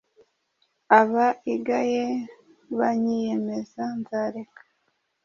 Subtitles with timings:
[0.99, 2.03] Abaigaye
[2.79, 4.61] banyiyemeza, nzareka